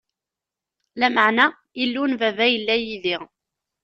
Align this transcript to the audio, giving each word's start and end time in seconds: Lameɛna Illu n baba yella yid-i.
Lameɛna 0.99 1.45
Illu 1.83 2.03
n 2.07 2.13
baba 2.19 2.45
yella 2.53 2.75
yid-i. 2.85 3.17